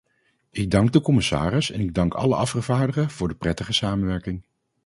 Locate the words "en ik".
1.71-1.93